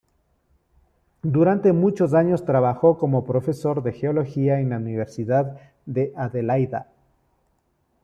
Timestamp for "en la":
4.59-4.77